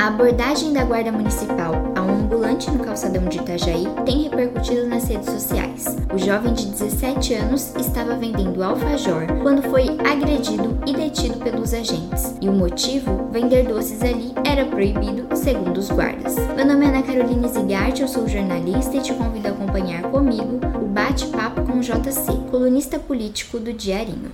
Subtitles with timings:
[0.00, 5.06] A abordagem da Guarda Municipal a um ambulante no calçadão de Itajaí tem repercutido nas
[5.06, 5.84] redes sociais.
[6.10, 12.34] O jovem de 17 anos estava vendendo alfajor quando foi agredido e detido pelos agentes.
[12.40, 13.28] E o motivo?
[13.30, 16.34] Vender doces ali era proibido, segundo os guardas.
[16.56, 20.60] Meu nome é Ana Carolina Zigart, eu sou jornalista e te convido a acompanhar comigo
[20.82, 24.32] o bate-papo com o JC, colunista político do Diarinho.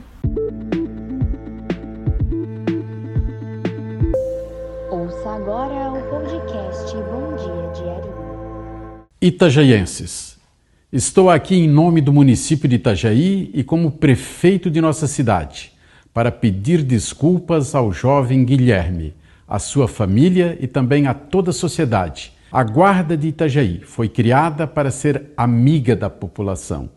[9.26, 10.38] Itajaienses,
[10.92, 15.72] estou aqui em nome do município de Itajaí e como prefeito de nossa cidade
[16.14, 19.14] para pedir desculpas ao jovem Guilherme,
[19.48, 22.32] à sua família e também a toda a sociedade.
[22.52, 26.88] A Guarda de Itajaí foi criada para ser amiga da população,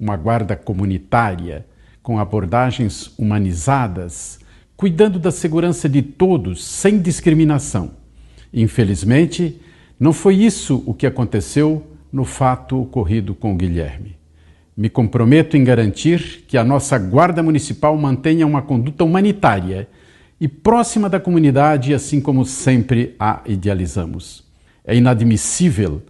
[0.00, 1.66] uma guarda comunitária
[2.02, 4.38] com abordagens humanizadas
[4.74, 7.90] cuidando da segurança de todos sem discriminação.
[8.54, 9.60] Infelizmente,
[10.04, 14.18] não foi isso o que aconteceu no fato ocorrido com o Guilherme.
[14.76, 19.88] Me comprometo em garantir que a nossa Guarda Municipal mantenha uma conduta humanitária
[20.38, 24.44] e próxima da comunidade, assim como sempre a idealizamos.
[24.84, 26.02] É inadmissível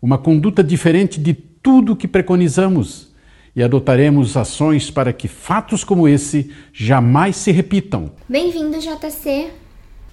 [0.00, 3.12] uma conduta diferente de tudo que preconizamos
[3.56, 8.12] e adotaremos ações para que fatos como esse jamais se repitam.
[8.28, 9.50] Bem-vindo, JC.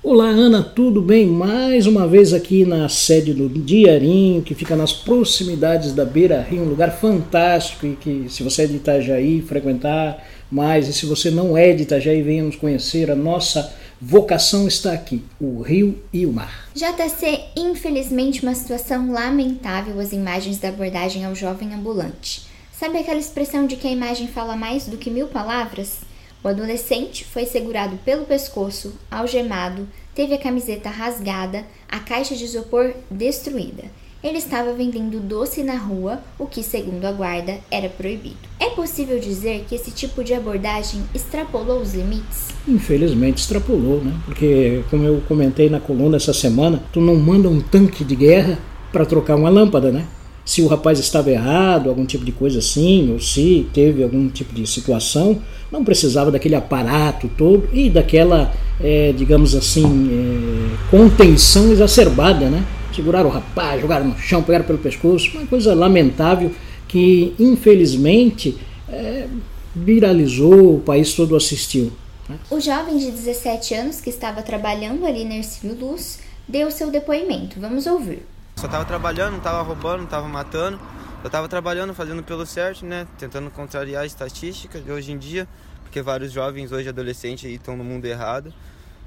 [0.03, 1.25] Olá, Ana, tudo bem?
[1.25, 6.61] Mais uma vez aqui na sede do Diarinho, que fica nas proximidades da Beira Rio,
[6.61, 11.31] um lugar fantástico e que, se você é de Itajaí, frequentar mais, e se você
[11.31, 16.27] não é de Itajaí, venha nos conhecer, a nossa vocação está aqui, o rio e
[16.27, 16.69] o mar.
[16.75, 22.43] JC, infelizmente, uma situação lamentável as imagens da abordagem ao jovem ambulante.
[22.71, 26.06] Sabe aquela expressão de que a imagem fala mais do que mil palavras?
[26.43, 32.93] O adolescente foi segurado pelo pescoço, algemado, teve a camiseta rasgada, a caixa de isopor
[33.09, 33.85] destruída.
[34.23, 38.37] Ele estava vendendo doce na rua, o que, segundo a guarda, era proibido.
[38.59, 42.47] É possível dizer que esse tipo de abordagem extrapolou os limites?
[42.67, 44.13] Infelizmente extrapolou, né?
[44.25, 48.57] Porque, como eu comentei na coluna essa semana, tu não manda um tanque de guerra
[48.91, 50.07] para trocar uma lâmpada, né?
[50.47, 54.55] Se o rapaz estava errado, algum tipo de coisa assim, ou se teve algum tipo
[54.55, 62.49] de situação, não precisava daquele aparato todo e daquela, é, digamos assim, é, contenção exacerbada,
[62.49, 62.65] né?
[62.95, 66.49] Seguraram o rapaz, jogaram no chão, pegaram pelo pescoço, uma coisa lamentável
[66.87, 69.27] que infelizmente é,
[69.75, 71.91] viralizou, o país todo assistiu.
[72.29, 72.37] Né?
[72.49, 77.59] O jovem de 17 anos que estava trabalhando ali na Ercílio Luz deu seu depoimento.
[77.59, 78.23] Vamos ouvir.
[78.57, 80.79] Só tava trabalhando, não tava roubando, não tava matando.
[81.23, 83.07] Eu tava trabalhando, fazendo pelo certo, né?
[83.19, 85.47] Tentando contrariar a estatística de hoje em dia,
[85.83, 88.51] porque vários jovens hoje adolescentes estão no mundo errado.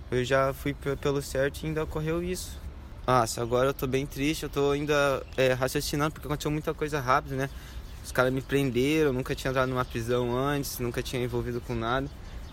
[0.08, 2.60] Eu já fui pelo certo e ainda ocorreu isso.
[3.04, 7.00] Nossa, agora eu tô bem triste, eu tô ainda é, raciocinando porque aconteceu muita coisa
[7.00, 7.50] rápido, né?
[8.04, 12.08] Os caras me prenderam, nunca tinha entrado numa prisão antes, nunca tinha envolvido com nada.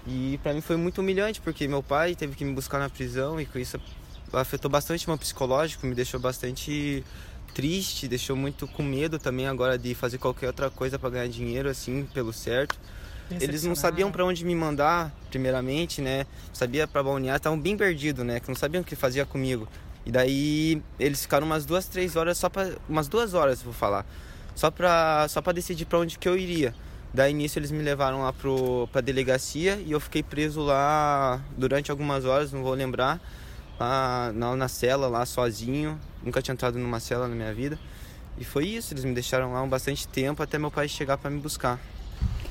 [0.08, 3.40] E para mim foi muito humilhante, porque meu pai teve que me buscar na prisão
[3.40, 3.80] e com isso
[4.34, 7.04] afetou bastante meu psicológico, me deixou bastante
[7.54, 11.70] triste, deixou muito com medo também agora de fazer qualquer outra coisa para ganhar dinheiro
[11.70, 12.78] assim, pelo certo.
[13.30, 16.26] Eles não sabiam para onde me mandar, primeiramente, né?
[16.54, 18.40] Sabia para balnear, estavam bem perdidos, né?
[18.40, 19.68] Que não sabiam o que fazia comigo.
[20.06, 24.06] E daí eles ficaram umas duas, três horas só para umas duas horas, vou falar,
[24.56, 26.74] só para só para decidir para onde que eu iria.
[27.14, 31.92] Daí nisso eles me levaram lá pro pra delegacia e eu fiquei preso lá durante
[31.92, 33.20] algumas horas, não vou lembrar
[33.80, 36.00] lá na, na cela, lá sozinho.
[36.24, 37.80] Nunca tinha entrado numa cela na minha vida.
[38.38, 41.30] E foi isso, eles me deixaram lá um bastante tempo até meu pai chegar para
[41.30, 41.80] me buscar.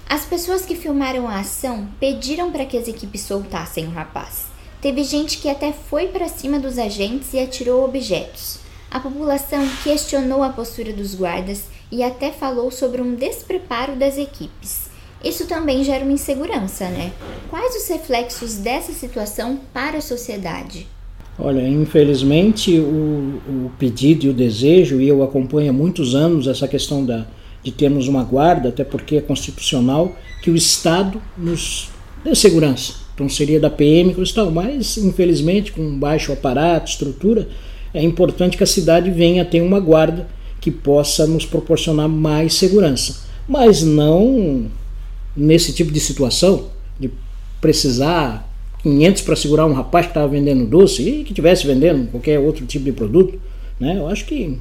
[0.09, 4.47] As pessoas que filmaram a ação pediram para que as equipes soltassem o rapaz.
[4.81, 8.59] Teve gente que até foi para cima dos agentes e atirou objetos.
[8.91, 14.91] A população questionou a postura dos guardas e até falou sobre um despreparo das equipes.
[15.25, 17.13] Isso também gera uma insegurança, né?
[17.51, 20.87] Quais os reflexos dessa situação para a sociedade?
[21.39, 26.67] Olha, infelizmente o, o pedido e o desejo, e eu acompanho há muitos anos essa
[26.67, 27.27] questão da,
[27.63, 31.91] de termos uma guarda, até porque é constitucional, que o Estado nos
[32.25, 32.95] dê segurança.
[33.15, 37.49] Então seria da PM tal, mas infelizmente com baixo aparato, estrutura,
[37.93, 40.27] é importante que a cidade venha ter uma guarda
[40.61, 43.27] que possa nos proporcionar mais segurança.
[43.49, 44.67] Mas não
[45.37, 46.69] nesse tipo de situação,
[46.99, 47.11] de
[47.61, 48.46] precisar
[48.87, 52.65] 500 para segurar um rapaz que estava vendendo doce e que tivesse vendendo qualquer outro
[52.65, 53.41] tipo de produto.
[53.81, 53.99] Né?
[53.99, 54.57] Eu acho que,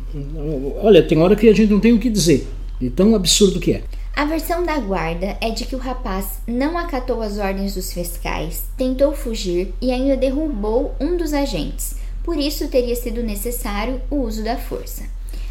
[0.81, 2.47] olha, tem hora que a gente não tem o que dizer,
[2.81, 3.83] de tão absurdo que é.
[4.15, 8.63] A versão da guarda é de que o rapaz não acatou as ordens dos fiscais,
[8.75, 11.97] tentou fugir e ainda derrubou um dos agentes.
[12.23, 15.03] por isso teria sido necessário o uso da força.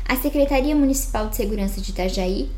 [0.08, 2.48] A Secretaria Municipal de Segurança de Itajaí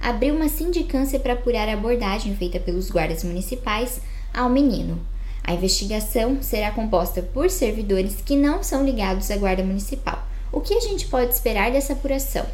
[0.00, 4.00] abriu uma sindicância para apurar a abordagem feita pelos guardas municipais
[4.34, 4.98] ao menino.
[5.44, 10.26] A investigação será composta por servidores que não são ligados à Guarda Municipal.
[10.52, 12.44] O que a gente pode esperar dessa apuração?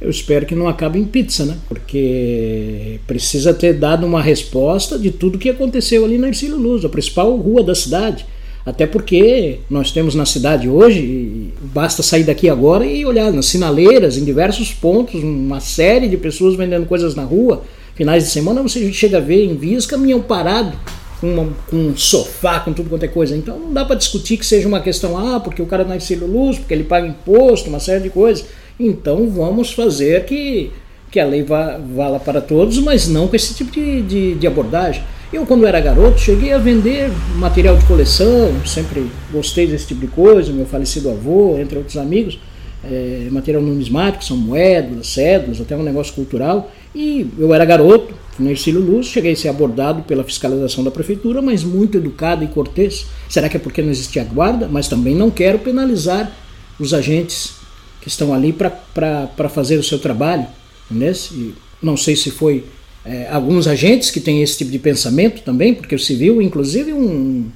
[0.00, 1.56] Eu espero que não acabe em pizza, né?
[1.68, 6.88] Porque precisa ter dado uma resposta de tudo que aconteceu ali na Ercílio Luz, a
[6.88, 8.26] principal rua da cidade.
[8.66, 14.16] Até porque nós temos na cidade hoje, basta sair daqui agora e olhar nas sinaleiras,
[14.16, 17.62] em diversos pontos, uma série de pessoas vendendo coisas na rua.
[17.94, 20.76] Finais de semana você chega a ver em vias caminhão parado,
[21.24, 23.34] com, uma, com um sofá, com tudo quanto é coisa.
[23.34, 25.98] Então não dá para discutir que seja uma questão, ah, porque o cara não é
[26.26, 28.44] luz, porque ele paga imposto, uma série de coisas.
[28.78, 30.70] Então vamos fazer que,
[31.10, 34.46] que a lei vá, vala para todos, mas não com esse tipo de, de, de
[34.46, 35.02] abordagem.
[35.32, 40.08] Eu, quando era garoto, cheguei a vender material de coleção, sempre gostei desse tipo de
[40.08, 42.38] coisa, meu falecido avô, entre outros amigos,
[42.84, 46.70] é, material numismático, são moedas, cédulas, até um negócio cultural.
[46.94, 51.40] E eu era garoto, no Ercílio Luz, cheguei a ser abordado pela fiscalização da prefeitura,
[51.40, 53.06] mas muito educado e cortês.
[53.28, 54.68] Será que é porque não existia guarda?
[54.68, 56.30] Mas também não quero penalizar
[56.78, 57.54] os agentes
[58.00, 60.46] que estão ali para fazer o seu trabalho.
[60.90, 61.14] Entendeu?
[61.32, 62.64] E não sei se foi
[63.04, 67.50] é, alguns agentes que têm esse tipo de pensamento também, porque se viu inclusive um,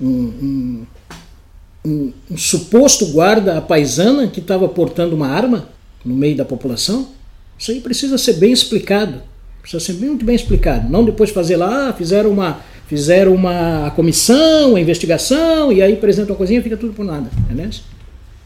[0.00, 0.86] um, um,
[1.84, 5.68] um, um suposto guarda paisana que estava portando uma arma
[6.04, 7.08] no meio da população.
[7.58, 9.22] Isso aí precisa ser bem explicado,
[9.64, 10.90] precisa ser muito bem explicado.
[10.90, 16.32] Não depois fazer lá, ah, fizeram uma, fizeram uma comissão, uma investigação, e aí apresenta
[16.32, 17.30] uma coisinha e fica tudo por nada.
[17.38, 17.70] Entendeu?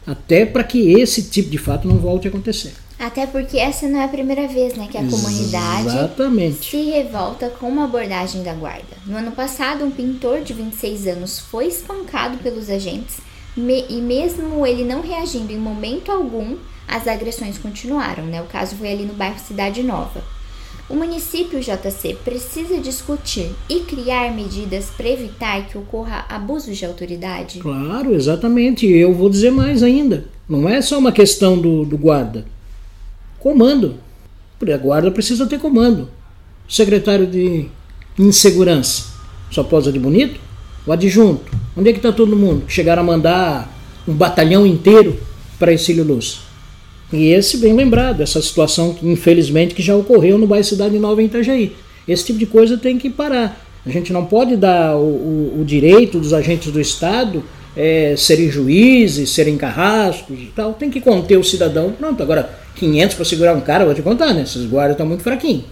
[0.07, 2.71] Até para que esse tipo de fato não volte a acontecer.
[2.97, 6.69] Até porque essa não é a primeira vez né, que a comunidade Exatamente.
[6.69, 8.97] se revolta com uma abordagem da guarda.
[9.05, 13.17] No ano passado, um pintor de 26 anos foi espancado pelos agentes
[13.55, 16.57] me, e mesmo ele não reagindo em momento algum,
[16.87, 18.23] as agressões continuaram.
[18.23, 18.41] Né?
[18.41, 20.38] O caso foi ali no bairro Cidade Nova.
[20.89, 27.59] O município JC precisa discutir e criar medidas para evitar que ocorra abuso de autoridade?
[27.59, 28.87] Claro, exatamente.
[28.87, 30.25] Eu vou dizer mais ainda.
[30.47, 32.45] Não é só uma questão do, do guarda
[33.39, 33.95] comando.
[34.61, 36.09] A guarda precisa ter comando.
[36.67, 37.67] Secretário de
[38.17, 39.05] insegurança
[39.49, 40.39] só posa de bonito?
[40.85, 42.65] O adjunto, onde é que está todo mundo?
[42.67, 43.73] Chegaram a mandar
[44.07, 45.19] um batalhão inteiro
[45.57, 46.41] para Exílio Luz.
[47.11, 51.25] E esse, bem lembrado, essa situação infelizmente que já ocorreu no bairro Cidade Nova em
[51.25, 51.75] Itajaí.
[52.07, 53.65] Esse tipo de coisa tem que parar.
[53.85, 57.43] A gente não pode dar o, o, o direito dos agentes do Estado
[57.75, 60.73] é, serem juízes, serem carrascos e tal.
[60.73, 61.91] Tem que conter o cidadão.
[61.91, 64.43] Pronto, agora 500 para segurar um cara, vou te contar, né?
[64.43, 65.65] Esses guardas estão muito fraquinhos.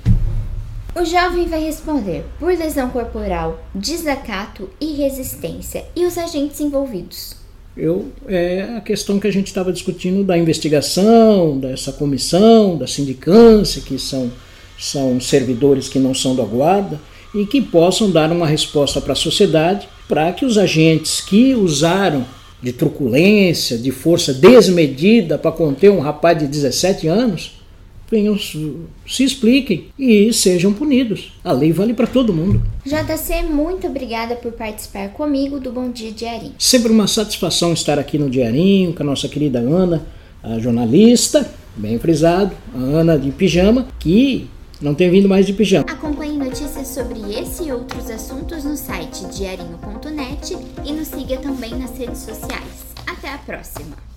[0.96, 5.86] O jovem vai responder por lesão corporal, desacato e resistência.
[5.96, 7.36] E os agentes envolvidos?
[7.78, 13.84] Eu, é a questão que a gente estava discutindo da investigação, dessa comissão, da sindicância,
[13.84, 14.32] que são,
[14.80, 17.00] são servidores que não são da guarda
[17.36, 22.26] e que possam dar uma resposta para a sociedade para que os agentes que usaram
[22.64, 27.57] de truculência, de força desmedida para conter um rapaz de 17 anos,
[28.10, 31.34] venham se expliquem e sejam punidos.
[31.44, 32.62] A lei vale para todo mundo.
[32.86, 36.54] JC, muito obrigada por participar comigo do Bom Dia Diarinho.
[36.58, 40.06] Sempre uma satisfação estar aqui no Diarinho com a nossa querida Ana,
[40.42, 44.48] a jornalista, bem frisado, a Ana de pijama, que
[44.82, 45.86] não tem vindo mais de pijama.
[45.90, 51.98] Acompanhe notícias sobre esse e outros assuntos no site diarinho.net e nos siga também nas
[51.98, 52.88] redes sociais.
[53.06, 54.17] Até a próxima!